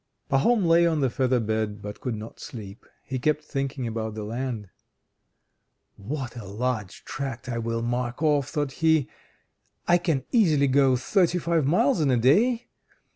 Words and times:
VII 0.01 0.29
Pahom 0.37 0.65
lay 0.65 0.87
on 0.87 1.01
the 1.01 1.11
feather 1.11 1.39
bed, 1.39 1.79
but 1.79 2.01
could 2.01 2.15
not 2.15 2.39
sleep. 2.39 2.87
He 3.03 3.19
kept 3.19 3.43
thinking 3.43 3.85
about 3.85 4.15
the 4.15 4.23
land. 4.23 4.69
"What 5.95 6.35
a 6.35 6.43
large 6.43 7.05
tract 7.05 7.47
I 7.47 7.59
will 7.59 7.83
mark 7.83 8.23
off!" 8.23 8.47
thought 8.49 8.71
he. 8.81 9.07
"I 9.87 9.99
can 9.99 10.23
easily 10.31 10.67
go 10.67 10.95
thirty 10.95 11.37
five 11.37 11.67
miles 11.67 12.01
in 12.01 12.09
a 12.09 12.17
day. 12.17 12.69